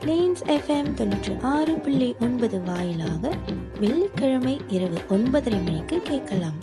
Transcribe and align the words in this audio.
Planes 0.00 0.42
FM 0.46 0.92
தொண்ணூற்றி 0.94 1.40
ஆறு 1.42 1.74
புள்ளி 1.74 2.14
ஒன்பது 2.20 2.62
வாயிலாக 2.62 3.32
வெள்ளிக்கிழமை 3.80 4.60
இரவு 4.68 4.98
ஒன்பதரை 5.08 5.64
மணிக்கு 5.64 6.00
கேட்கலாம். 6.02 6.58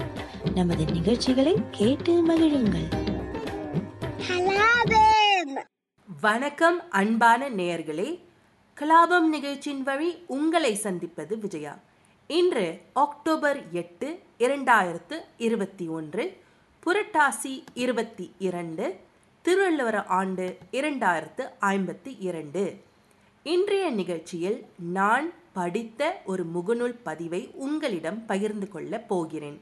நமது 0.56 0.86
நிகழ்ச்சிகளை 0.86 1.56
கேட்டு 1.72 2.28
மகிழுங்கள். 2.28 2.88
வணக்கம் 6.22 6.90
அன்பான 6.90 7.50
நேயர்களே. 7.50 8.20
கலாபம் 8.78 9.28
நிகழ்ச்சியின் 9.30 9.84
வழி 9.84 10.24
உங்களை 10.28 10.76
சந்திப்பது 10.76 11.38
விஜயா. 11.38 11.80
இன்று 12.28 12.82
அக்டோபர் 12.94 13.72
எட்டு 13.72 14.20
இரண்டாயிரத்து 14.40 15.20
இருபத்தி 15.38 15.88
ஒன்று 15.88 16.38
புரட்டாசி 16.86 17.64
இருபத்தி 17.74 18.34
இரண்டு 18.40 18.96
திருவள்ளுவர் 19.42 20.06
ஆண்டு 20.06 20.58
இரண்டாயிரத்து 20.72 21.50
ஐம்பத்தி 21.62 22.16
இரண்டு. 22.20 22.94
இன்றைய 23.48 23.90
நிகழ்ச்சியில் 23.90 24.66
நான் 24.80 25.34
படித்த 25.54 26.22
ஒரு 26.26 26.46
முகநூல் 26.56 26.96
பதிவை 27.04 27.52
உங்களிடம் 27.54 28.26
பகிர்ந்து 28.26 28.68
கொள்ளப் 28.68 29.08
போகிறேன். 29.08 29.62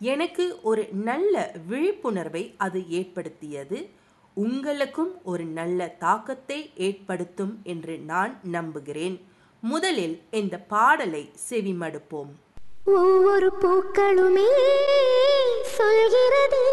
எனக்கு 0.00 0.58
ஒரு 0.62 0.88
நல்ல 0.92 1.52
விழிப்புணர்வை 1.66 2.54
அது 2.56 2.88
ஏற்படுத்தியது. 2.88 3.88
உங்களுக்கும் 4.34 5.24
ஒரு 5.24 5.44
நல்ல 5.44 5.88
தாக்கத்தை 5.88 6.70
ஏற்படுத்தும் 6.76 7.60
என்று 7.62 7.98
நான் 7.98 8.40
நம்புகிறேன். 8.42 9.28
முதலில் 9.60 10.22
இந்த 10.30 10.58
பாடலை 10.58 11.30
செவிமடுப்போம். 11.50 12.32
ஒவ்வொரு 12.84 13.52
பூக்களுமே 13.60 14.48
சொல்கிறது. 15.62 16.64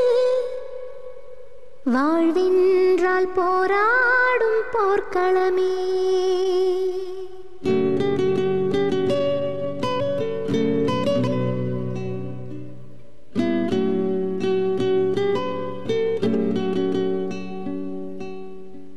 வாழ்வின்றால் 1.94 3.30
போராடும் 3.36 4.64
போர்க்களமே. 4.74 5.72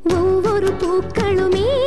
ஒவ்வொரு 0.08 0.72
பூக்களுமே 0.82 1.79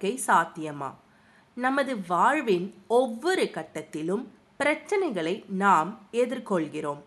வாழ்க்கை 0.00 0.20
சாத்தியமா? 0.26 0.94
நமது 1.54 1.92
வாழ்வின் 2.08 2.74
ஒவ்வொரு 2.86 3.42
கட்டத்திலும் 3.42 4.24
பிரச்சனைகளை 4.58 5.44
நாம் 5.48 6.08
எதிர்கொள்கிறோம். 6.12 7.02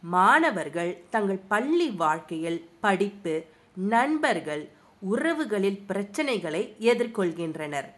மாணவர்கள் 0.00 1.04
தங்கள் 1.10 1.40
பள்ளி 1.48 1.90
வாழ்க்கையில் 1.90 2.68
படிப்பு 2.80 3.44
நண்பர்கள் 3.74 4.68
உறவுகளில் 5.00 5.82
பிரச்சனைகளை 5.88 6.62
எதிர்கொள்கின்றனர். 6.78 7.88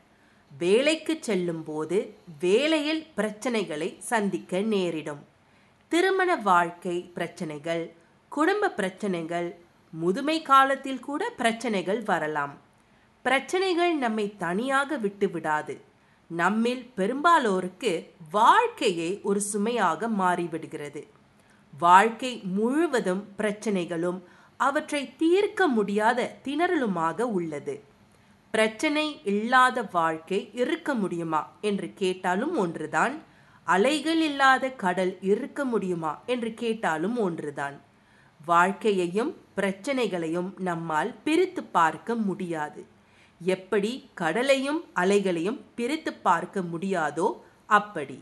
வேலைக்கு 0.59 1.19
செல்லும் 1.21 1.65
போது 1.65 2.15
வேலையில் 2.41 3.07
பிரச்சனைகளை 3.17 3.99
சந்திக்க 3.99 4.61
நேரிடும். 4.61 5.23
திருமண 5.89 6.37
வாழ்க்கை 6.37 7.11
பிரச்சனைகள் 7.15 7.93
குடும்ப 8.29 8.71
பிரச்சனைகள் 8.71 9.57
முதுமை 9.91 10.43
காலத்தில் 10.43 11.01
கூட 11.01 11.31
பிரச்சனைகள் 11.31 12.03
வரலாம். 12.03 12.69
பிரச்சனைகள் 13.23 13.95
நம்மை 13.95 14.37
தனியாக 14.37 14.97
விட்டு 14.97 15.31
விடாது. 15.31 15.81
நம்மில் 16.31 16.93
பெரும்பாலோருக்கு 16.97 17.93
வாழ்க்கையே 18.31 19.21
ஒரு 19.23 19.41
சுமையாக 19.41 20.09
மாறிவிடுகிறது. 20.09 21.03
வாழ்க்கை 21.79 22.43
முழுவதும் 22.57 23.23
பிரச்சனைகளும் 23.39 24.21
அவற்றை 24.57 25.17
தீர்க்க 25.17 25.67
முடியாத 25.67 26.37
திணறலுமாக 26.45 27.21
உள்ளது. 27.21 27.75
பிரச்சனை 28.51 29.21
இல்லாத 29.25 29.83
வாழ்க்கை 29.83 30.51
இருக்க 30.53 30.95
முடியுமா 30.95 31.43
என்று 31.61 31.91
கேட்டாலும் 31.95 32.57
ஒன்றுதான். 32.57 33.15
அலைகள் 33.65 34.21
இல்லாத 34.21 34.71
கடல் 34.71 35.19
இருக்க 35.21 35.65
முடியுமா 35.65 36.23
என்று 36.27 36.55
கேட்டாலும் 36.55 37.19
ஒன்றுதான். 37.19 37.81
வாழ்க்கையையும் 38.47 39.37
பிரச்சனைகளையும் 39.55 40.55
நம்மால் 40.59 41.15
பிரித்து 41.25 41.63
பார்க்க 41.65 42.15
முடியாது. 42.15 42.99
எப்படி 43.41 44.11
கடலையும் 44.15 44.81
அலைகளையும் 44.95 45.61
பிரித்து 45.75 46.13
பார்க்க 46.13 46.61
முடியாதோ 46.61 47.29
அப்படி. 47.67 48.19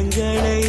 கரங்களை 0.00 0.60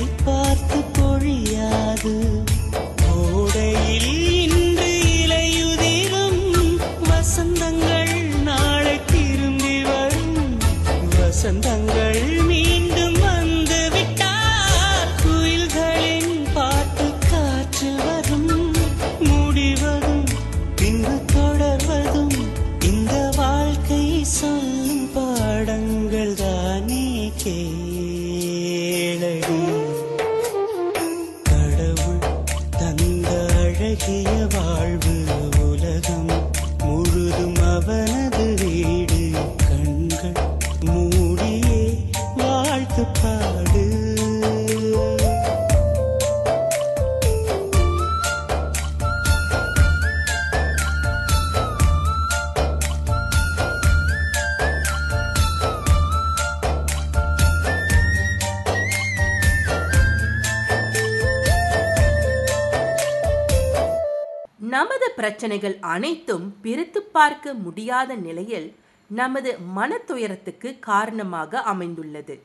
பிரச்சனைகள் 65.22 65.78
அனைத்தும் 65.80 66.46
பிரித்து 66.62 67.02
பார்க்க 67.02 67.54
முடியாத 67.54 68.16
நிலையில் 68.16 68.68
நமது 69.08 69.50
மனத்துயரத்துக்கு 69.76 70.80
காரணமாக 70.80 71.62
அமைந்துள்ளது. 71.62 72.36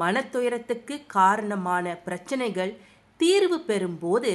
மனத்துயரத்துக்கு 0.00 0.96
காரணமான 1.06 1.96
பிரச்சனைகள் 1.96 2.72
தீர்வு 3.16 3.58
பெறும்போது 3.66 4.32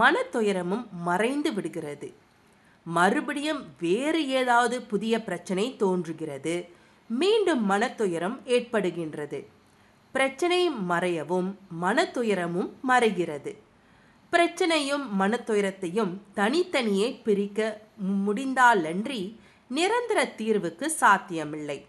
மனத்துயரமும் 0.00 0.86
மறைந்து 1.08 1.52
விடுகிறது. 1.52 2.12
மறுபடியும் 2.84 3.62
வேறு 3.80 4.28
ஏதாவது 4.28 4.82
புதிய 4.82 5.22
பிரச்சனை 5.22 5.76
தோன்றுகிறது. 5.76 6.56
மீண்டும் 7.08 7.70
மனத்துயரம் 7.70 8.38
ஏற்படுகின்றது. 8.56 9.40
பிரச்சனை 10.12 10.70
மறையவும் 10.70 11.50
மனத்துயரமும் 11.82 12.70
மறைகிறது. 12.88 13.52
பிரச்சனையும் 14.36 15.04
மனத்துயரத்தையும் 15.18 16.12
தனித்தனியே 16.34 17.20
பிரிக்க 17.24 17.80
முடிந்தாலன்றி 18.26 19.20
நிரந்தர 19.68 20.24
தீர்வுக்கு 20.38 20.86
சாத்தியமில்லை. 20.86 21.86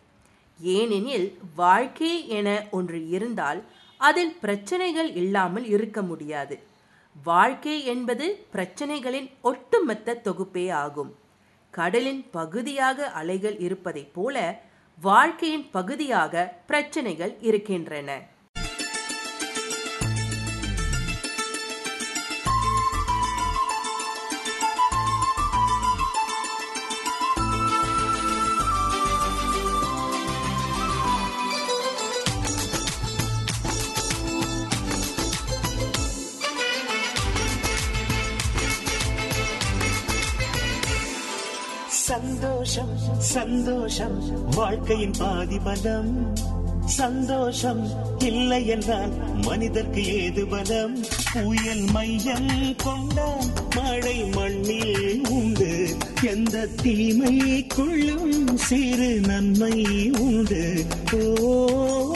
ஏனெனில் 0.62 1.38
வாழ்க்கை 1.56 2.28
என 2.28 2.68
ஒன்று 2.72 3.10
இருந்தால் 3.10 3.64
அதில் 3.98 4.34
பிரச்சனைகள் 4.42 5.14
இல்லாமல் 5.14 5.66
இருக்க 5.66 6.02
முடியாது. 6.02 6.60
வாழ்க்கை 7.24 7.86
என்பது 7.86 8.46
பிரச்சனைகளின் 8.54 9.30
ஒட்டுமொத்த 9.42 10.22
தொகுப்பே 10.24 10.72
ஆகும். 10.72 11.16
கடலின் 11.72 12.30
பகுதியாக 12.32 13.08
அலைகள் 13.12 13.58
இருப்பதைப் 13.58 14.14
போல 14.14 14.62
வாழ்க்கையின் 15.02 15.70
பகுதியாக 15.72 16.54
பிரச்சனைகள் 16.68 17.36
இருக்கின்றன. 17.42 18.36
சந்தோஷம் 42.08 42.98
சந்தோஷம். 43.20 44.50
வாழ்க்கையின் 44.56 45.14
பாதி 45.18 45.60
பலம் 45.60 46.38
சந்தோஷம் 46.86 47.88
இல்லை 48.20 48.68
என்றால் 48.68 49.42
மனிதர்க்கு 49.42 50.24
ஏது 50.24 50.48
பலம்? 50.48 51.06
புயல் 51.34 51.84
மையம் 51.92 52.76
கொண்டால் 52.84 53.46
மழை 53.76 54.24
மண்ணில் 54.24 55.28
உண்டு. 55.30 55.98
எந்த 56.24 56.68
தீமைக்குள்ளும் 56.84 58.56
சிறு 58.56 59.20
நன்மை 59.28 60.12
உண்டு. 60.12 60.86
ஓ. 61.40 62.16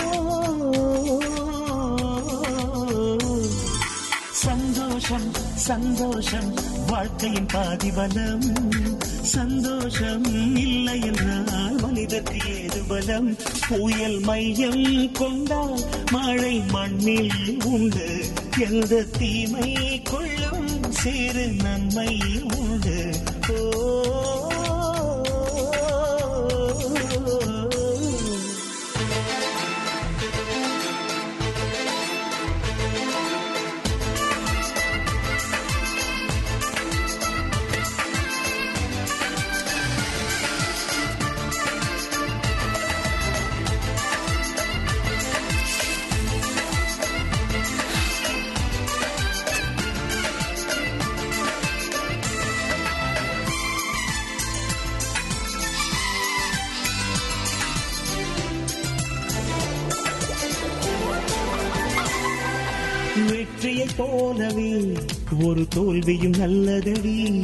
சந்தோஷம் 4.32 5.32
சந்தோஷம். 5.56 6.54
வாழ்க்கையின் 6.88 7.46
பாதிபலம். 7.46 8.91
சந்தோஷம் 9.22 10.56
இல்லை 10.56 11.02
என்றால் 11.02 11.76
மனிதற்கு 11.82 12.38
ஏது 12.62 12.84
பலம்? 12.88 13.38
புயல் 13.68 14.20
மையம் 14.20 15.12
கொண்டால் 15.12 15.80
மழை 16.12 16.62
மண்ணில் 16.72 17.64
உண்டு. 17.64 18.26
எந்த 18.58 19.04
தீமை 19.04 20.02
கொள்ளும் 20.02 20.92
சிறு 20.92 21.48
நன்மை 21.48 22.20
உண்டு. 22.58 23.01
ஒரு 65.62 65.70
தோல்வியும் 65.70 66.38
நல்லதடி. 66.38 67.44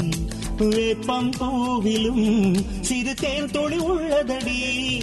வேப்பம் 0.57 1.31
பூவிலும் 1.31 2.55
சிறு 2.81 3.13
தேன் 3.13 3.51
தொழில் 3.51 3.81
உள்ளதடி. 3.81 5.01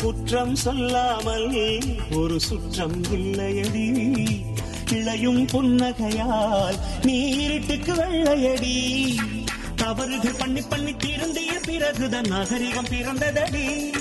குற்றம் 0.00 0.54
சொல்லாமல் 0.54 1.80
ஒரு 2.14 2.40
சுற்றம் 2.40 3.02
இல்லையடி. 3.02 4.16
இளையும் 4.90 5.46
புன்னகையால் 5.46 6.78
நீரிட்டுக்கு 7.02 7.94
வெள்ளையடி. 7.94 9.14
தவறுகள் 9.76 10.34
பண்ணி 10.38 10.60
பண்ணி 10.60 10.92
திருந்திய 10.92 11.62
பிறகுதான் 11.64 12.26
நாகரிகம் 12.28 12.86
பிறந்ததடி. 12.86 13.92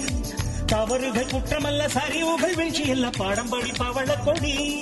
தவறுகள் 0.66 1.26
குற்றமல்ல 1.26 1.88
சரிவுகள் 1.88 2.56
வீழ்ச்சி 2.56 2.84
இல்ல 2.84 3.10
பாடம் 3.10 3.50
படி 3.50 3.72
பவள 3.78 4.16
கொடி. 4.16 4.82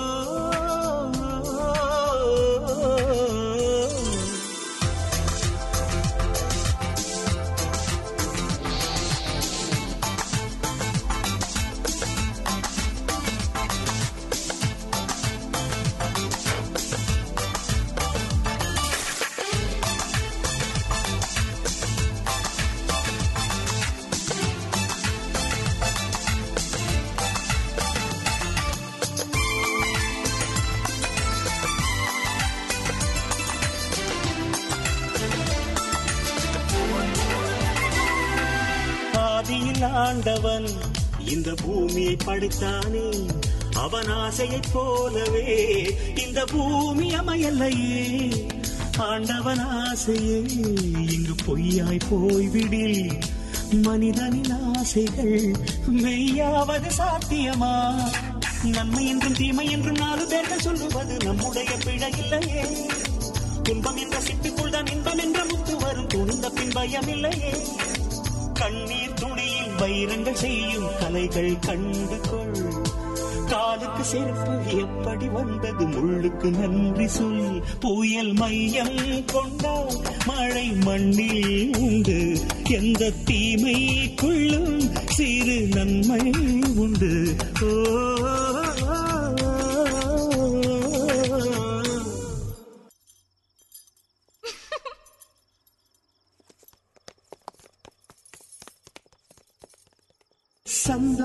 பூமியை 41.65 42.17
படைத்தானே. 42.25 43.27
அவன் 43.73 44.07
ஆசையைப் 44.07 44.73
போலவே 44.73 45.95
இந்த 46.15 46.45
பூமி 46.45 47.15
அமையல்லையே 47.15 48.49
ஆண்டவன் 48.97 49.59
ஆசையே 49.59 50.43
இங்கு 50.93 51.35
பொய்யாய் 51.45 51.99
போய்விடில். 52.11 53.21
மனிதனின் 53.71 54.75
ஆசைகள் 54.75 55.55
மெய்யாவது 55.91 56.89
சாத்தியமா? 56.97 57.95
நன்மை 58.63 59.07
என்றும் 59.07 59.33
தீமை 59.33 59.71
என்றும் 59.71 59.95
நாலு 59.95 60.25
பேர்கள் 60.27 60.59
சொல்லுவது 60.59 61.17
நம்முடைய 61.23 61.69
பிழை 61.83 62.11
இல்லையே. 62.17 62.65
துன்பம் 63.63 63.97
என்ற 63.97 64.17
சிட்டுக்குள் 64.19 64.69
தான் 64.69 64.85
இன்பம் 64.85 65.17
என்ற 65.17 65.45
முத்து 65.45 65.77
வரும். 65.77 66.07
துணிந்த 66.07 66.49
பின் 66.49 66.69
பயம் 66.73 67.07
இல்லையே. 67.07 67.53
கண்ணீர் 68.53 69.13
துணியில் 69.13 69.60
வைரங்கள் 69.81 70.35
செய்யும் 70.35 70.87
கலைகள் 70.99 71.59
கண்டு 71.59 72.19
கொள். 72.29 72.63
காலுக்கு 73.47 74.03
செருப்பு 74.03 74.77
எப்படி 74.77 75.27
வந்தது 75.27 75.87
முள்ளுக்கு 75.87 76.49
நன்றி 76.57 77.07
சொல். 77.07 77.63
புயல் 77.79 78.33
மையம் 78.33 79.25
கொண்டால் 79.25 79.91
மழை 80.25 80.67
மண்ணில் 80.69 81.77
உண்டு. 81.77 82.37
எந்த 82.69 83.11
தீமைக்குள்ளும் 83.25 84.89
சிறு 85.09 85.67
நன்மை 85.71 86.31
உண்டு. 86.75 87.35
ஓ 87.61 88.60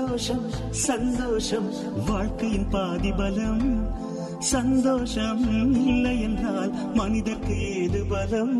சந்தோஷம் 0.07 0.71
சந்தோஷம். 0.71 1.69
வாழ்க்கையின் 2.05 2.69
பாதி 2.69 3.11
பலம். 3.11 3.91
சந்தோஷம் 4.39 5.41
இல்லை 5.85 6.21
என்றால் 6.21 6.71
மனிதர்க்கு 6.93 7.81
ஏது 7.81 8.05
பலம்? 8.05 8.53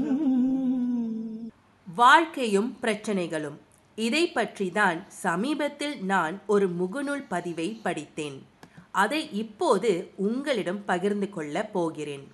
வாழ்க்கையும் 1.95 2.77
பிரச்சனைகளும். 2.81 3.57
இதை 3.95 4.31
பற்றி 4.31 4.71
தான் 4.71 5.05
சமீபத்தில் 5.07 6.05
நான் 6.05 6.41
ஒரு 6.47 6.69
முகநூல் 6.69 7.25
பதிவை 7.27 7.79
படித்தேன். 7.83 8.45
அதை 8.91 9.31
இப்போது 9.31 10.12
உங்களிடம் 10.15 10.86
பகிர்ந்து 10.86 11.29
கொள்ளப் 11.29 11.73
போகிறேன். 11.73 12.31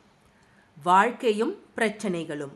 வாழ்க்கையும் 0.84 1.56
பிரச்சனைகளும். 1.78 2.56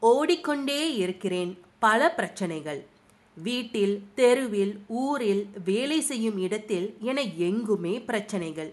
ஓடிக்கொண்டே 0.00 0.94
இருக்கிறேன் 0.94 1.58
பல 1.78 2.10
பிரச்சனைகள். 2.10 2.92
வீட்டில் 3.34 4.02
தெருவில் 4.14 4.80
ஊரில் 4.86 5.50
வேலை 5.64 6.00
செய்யும் 6.00 6.38
இடத்தில் 6.38 6.96
என 7.00 7.20
எங்குமே 7.22 8.00
பிரச்சனைகள். 8.00 8.72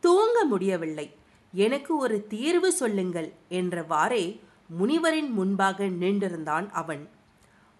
தூங்க 0.00 0.44
முடியவில்லை. 0.44 1.14
எனக்கு 1.52 1.96
ஒரு 1.96 2.26
தீர்வு 2.26 2.72
சொல்லுங்கள் 2.72 3.32
என்றவாறே 3.50 4.40
முனிவரின் 4.78 5.30
முன்பாக 5.30 5.84
நின்றிருந்தான் 5.84 6.70
அவன். 6.70 7.08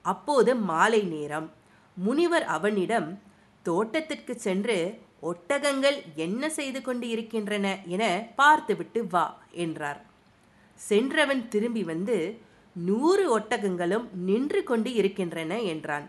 அப்போது 0.02 0.56
மாலை 0.56 1.02
நேரம். 1.02 1.50
முனிவர் 1.96 2.42
அவனிடம் 2.42 3.20
தோட்டத்திற்கு 3.62 4.34
சென்று 4.38 4.98
ஒட்டகங்கள் 5.22 5.98
என்ன 6.14 6.48
செய்து 6.48 6.82
கொண்டு 6.82 7.08
இருக்கின்றன 7.08 7.78
என 7.84 8.28
பார்த்துவிட்டு 8.36 9.06
வா 9.06 9.40
என்றார். 9.50 10.00
சென்றவன் 10.74 11.48
திரும்பி 11.48 11.84
வந்து 11.84 12.38
நூறு 12.74 13.38
ஒட்டகங்களும் 13.38 14.06
நின்று 14.14 14.62
கொண்டு 14.62 14.94
இருக்கின்றன 14.94 15.60
என்றான். 15.60 16.06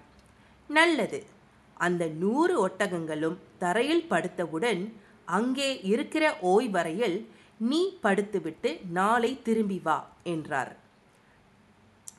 நல்லது. 0.67 1.25
அந்த 1.73 2.06
நூறு 2.08 2.67
ஒட்டகங்களும் 2.67 3.38
தரையில் 3.58 4.08
படுத்தவுடன் 4.10 4.93
அங்கே 5.25 5.82
இருக்கிற 5.82 6.38
ஓய்வறையில் 6.41 7.28
நீ 7.58 7.97
படுத்துவிட்டு 8.04 8.69
நாளை 8.91 9.41
திரும்பி 9.41 9.82
வா 9.84 9.97
என்றார். 10.23 10.75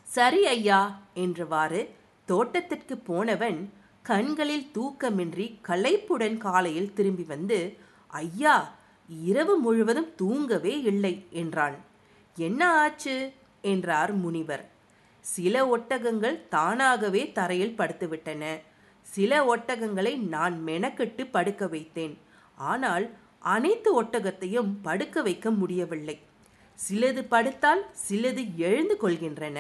சரி 0.03 0.47
ஐயா 0.47 1.01
என்றவாறு 1.15 1.89
தோட்டத்திற்கு 2.27 2.97
போனவன் 2.99 3.73
கண்களில் 4.03 4.71
தூக்கமின்றி 4.75 5.47
களைப்புடன் 5.69 6.37
காலையில் 6.37 6.93
திரும்பி 6.93 7.23
வந்து 7.23 7.79
ஐயா 8.07 8.75
இரவு 9.09 9.59
முழுவதும் 9.59 10.15
தூங்கவே 10.17 10.81
இல்லை 10.81 11.27
என்றான். 11.31 11.77
என்ன 12.37 12.71
ஆச்சு? 12.73 13.33
என்றார் 13.73 14.13
முனிவர். 14.25 14.65
சில 15.25 15.55
ஒட்டகங்கள் 15.77 16.37
தானாகவே 16.49 17.23
தரையில் 17.39 17.79
படுத்துவிட்டன. 17.79 18.45
சில 19.07 19.33
ஒட்டகங்களை 19.55 20.13
நான் 20.35 20.57
மெனக்கெட்டு 20.67 21.25
படுக்க 21.31 21.65
வைத்தேன். 21.67 22.15
ஆனால் 22.71 23.07
அனைத்து 23.55 23.91
ஒட்டகத்தையும் 24.03 24.71
படுக்க 24.83 25.23
வைக்க 25.23 25.51
முடியவில்லை. 25.61 26.17
சிலது 26.79 27.23
படுத்தால் 27.29 27.83
சிலது 28.07 28.43
எழுந்து 28.67 28.95
கொள்கின்றன. 29.03 29.59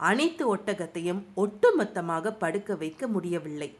அனைத்து 0.00 0.44
ஒட்டகத்தையும் 0.56 1.22
ஒட்டுமொத்தமாக 1.36 2.34
படுக்க 2.38 2.74
வைக்க 2.82 3.06
முடியவில்லை. 3.06 3.70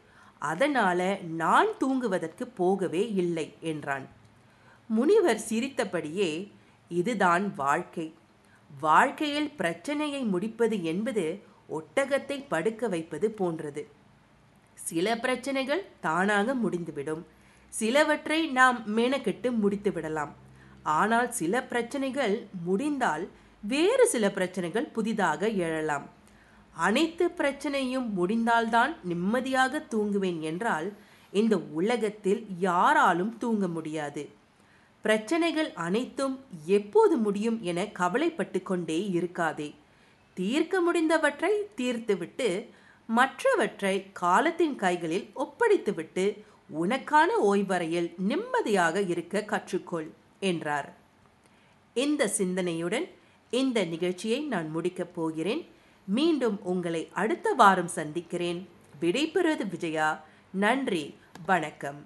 அதனால 0.49 1.01
நான் 1.43 1.69
தூங்குவதற்கு 1.79 2.45
போகவே 2.59 3.03
இல்லை 3.21 3.47
என்றான். 3.71 4.05
முனிவர் 4.89 5.41
சிரித்தபடியே 5.49 6.29
இதுதான் 6.91 7.45
வாழ்க்கை. 7.55 8.05
வாழ்க்கையில் 8.79 9.49
பிரச்சனையை 9.49 10.23
முடிப்பது 10.23 10.83
என்பது 10.83 11.43
ஒட்டகத்தை 11.69 12.45
படுக்க 12.47 12.87
வைப்பது 12.87 13.31
போன்றது. 13.31 13.87
சில 14.73 15.15
பிரச்சனைகள் 15.17 15.85
தானாக 15.99 16.53
முடிந்துவிடும். 16.53 17.25
சிலவற்றை 17.69 18.47
நாம் 18.47 18.97
மெனக்கெட்டு 18.97 19.57
முடித்து 19.57 19.91
விடலாம். 19.91 20.35
ஆனால் 20.83 21.31
சில 21.31 21.63
பிரச்சனைகள் 21.63 22.47
முடிந்தால் 22.65 23.29
வேறு 23.61 24.07
சில 24.07 24.31
பிரச்சனைகள் 24.31 24.85
புதிதாக 24.85 25.47
எழலாம். 25.47 26.09
அனைத்து 26.73 27.27
பிரச்சனையும் 27.27 28.09
முடிந்தால்தான் 28.09 28.95
நிம்மதியாக 29.03 29.83
தூங்குவேன் 29.89 30.39
என்றால் 30.39 30.93
இந்த 31.31 31.57
உலகத்தில் 31.57 32.45
யாராலும் 32.59 33.37
தூங்க 33.37 33.67
முடியாது. 33.67 34.29
பிரச்சனைகள் 35.01 35.73
அனைத்தும் 35.73 36.45
எப்போது 36.65 37.17
முடியும் 37.17 37.59
என 37.61 37.85
கவலைப்பட்டு 37.85 38.63
கொண்டே 38.63 39.09
இருக்காதே. 39.13 39.75
தீர்க்க 40.33 40.81
முடிந்தவற்றை 40.81 41.49
தீர்த்துவிட்டு 41.77 42.69
மற்றவற்றை 43.07 44.05
காலத்தின் 44.13 44.75
கைகளில் 44.75 45.31
ஒப்படைத்துவிட்டு 45.35 46.43
உனக்கான 46.81 47.27
ஓய்வறையில் 47.43 48.13
நிம்மதியாக 48.17 49.01
இருக்க 49.01 49.43
கற்றுக்கொள் 49.47 50.07
என்றார். 50.39 50.93
இந்த 51.93 52.31
சிந்தனையுடன் 52.37 53.09
இந்த 53.49 53.85
நிகழ்ச்சியை 53.85 54.39
நான் 54.39 54.69
முடிக்கப் 54.69 55.15
போகிறேன். 55.15 55.67
மீண்டும் 56.05 56.59
உங்களை 56.63 57.09
அடுத்த 57.13 57.53
வாரம் 57.53 57.87
சந்திக்கிறேன். 57.87 58.69
விடைபெறுவது 59.01 59.69
விஜயா. 59.69 60.25
நன்றி. 60.49 61.15
வணக்கம். 61.45 62.05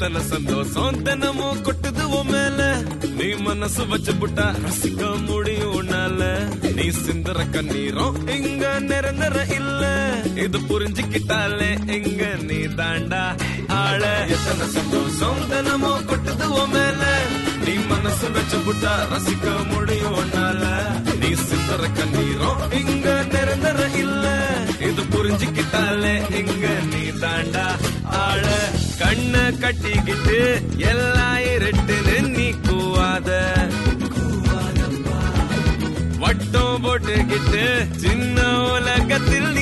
கூட்டல 0.00 0.18
சந்தோஷம் 0.18 1.02
தினமும் 1.02 1.64
கொட்டுது 1.64 2.24
மேல. 2.24 2.76
நீ 3.16 3.34
மனசு 3.34 3.86
வச்சு 3.86 4.12
புட்டா 4.12 4.54
ரசிக்க 4.64 5.26
முடியும் 5.26 5.74
உன்னால. 5.82 6.48
நீ 6.74 6.82
சிந்தற 6.82 7.50
கண்ணீரும் 7.50 8.28
இங்க 8.28 8.78
நிரந்தர 8.80 9.44
இல்ல. 9.54 9.82
இது 10.34 10.58
புரிஞ்சுக்கிட்டாலே 10.58 11.92
இங்க 11.92 12.36
நீ 12.42 12.56
தாண்டா 12.56 13.36
ஆள. 13.68 14.26
எத்தனை 14.28 14.66
சந்தோஷம் 14.66 15.48
தினமும் 15.48 16.06
கொட்டுது 16.06 16.48
மேல. 16.72 17.02
நீ 17.64 17.72
மனசு 17.88 18.30
வச்சு 18.30 18.58
புட்டா 18.58 18.94
ரசிக்க 19.12 19.68
முடியும் 19.68 20.14
உன்னால. 20.14 20.64
நீ 21.18 21.32
சிந்தற 21.48 21.92
கண்ணீரும் 21.92 22.72
இங்க 22.72 23.22
நிரந்தர 23.32 23.88
இல்ல. 23.96 24.26
இது 24.80 25.02
புரிஞ்சுக்கிட்டாலே 25.02 26.14
இங்க 26.38 26.66
கட்டிக்கிட்டு 29.70 30.62
எல்லாம் 30.76 31.36
இருட்டுன்னு 31.36 32.28
நீ 32.28 32.46
கூவாத. 32.50 33.28
வட்டம் 36.18 36.80
போட்டுக்கிட்டு 36.84 37.62
சின்ன 37.96 38.62
உலகத்தில் 38.72 39.52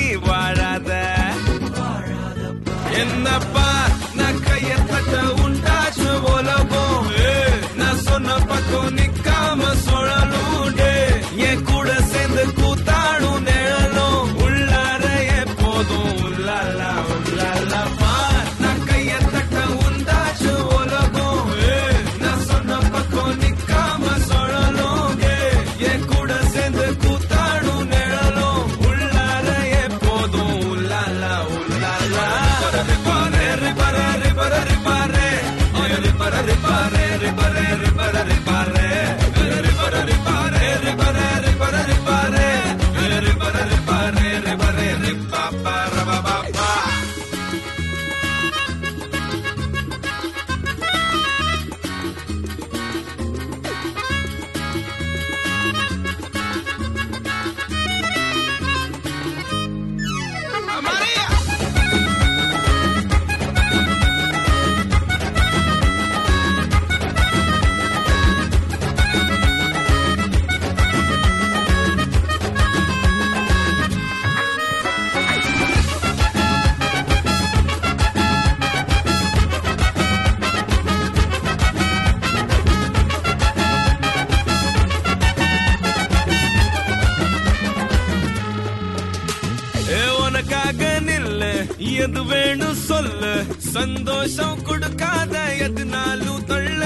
சந்தோஷம் 93.71 94.63
கொடுக்காத 94.63 95.39
எதுனாலும் 95.59 96.43
தொல்ல. 96.47 96.83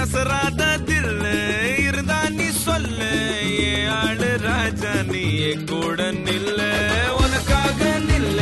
அசராத 0.00 0.78
தில்ல. 0.86 1.24
இருந்தா 1.78 2.28
நீ 2.28 2.50
சொல்ல. 2.50 3.00
ஏ 3.60 3.86
ஆளு 3.86 4.38
ராஜா 4.40 4.92
நீ 5.02 5.52
கூட 5.64 6.12
நில்ல. 6.12 6.60
உனக்காக 7.12 7.84
நில்ல. 8.08 8.40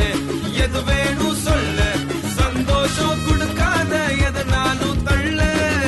எது 0.53 0.83
வேணும் 0.83 1.35
சொல்ல. 1.35 1.95
சந்தோஷம் 2.35 3.25
கொடுக்காத 3.27 4.07
எதுனாலும் 4.29 5.03
தள்ள 5.03 5.43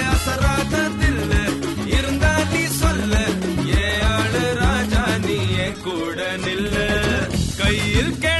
அசராத 0.09 0.89
தில்ல. 1.01 1.33
இருந்தா 1.87 2.37
நீ 2.53 2.63
சொல்ல. 2.63 3.25
ஆளு 4.01 4.55
ராஜா 4.55 5.17
நீ 5.17 5.37
கூட 5.83 6.37
நில்ல. 6.37 6.75
கையில் 7.57 8.17
கே 8.19 8.36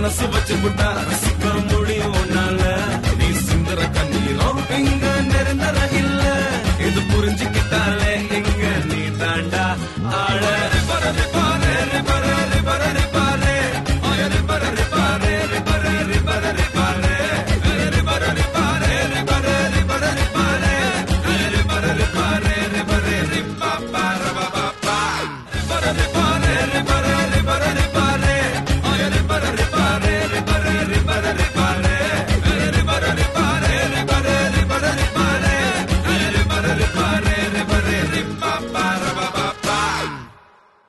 மனசு 0.00 0.26
வச்சு 0.28 0.54
விட்டா 0.54 0.88
ரசிக்க 1.06 1.44
முடியும் 1.62 2.18
நீ 3.18 3.28
சிந்தர 3.40 3.80
கண்ணீரும் 3.96 4.60
எங்க 4.76 5.06
நெருந்தர 5.30 5.78
இல்ல. 6.00 6.22
இது 6.86 7.00
புரிஞ்சுக்கிட்டாலே 7.10 8.12
எங்க 8.38 8.62
நீ 8.90 9.02
தாண்டா 9.20 9.64
ஆழ 10.20 10.42